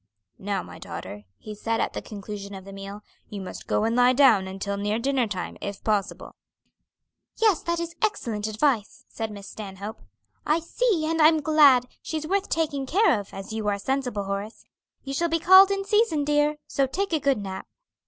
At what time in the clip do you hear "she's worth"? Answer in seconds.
12.01-12.49